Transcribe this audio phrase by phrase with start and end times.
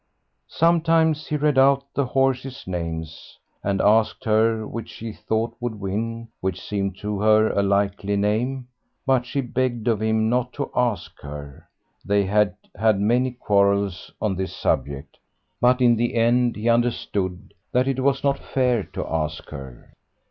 [0.49, 6.27] Sometimes he read out the horses' names and asked her which she thought would win,
[6.39, 8.67] which seemed to her a likely name.
[9.05, 11.69] But she begged of him not to ask her;
[12.03, 12.55] they had
[12.95, 15.19] many quarrels on this subject,
[15.61, 19.93] but in the end he understood that it was not fair to ask her.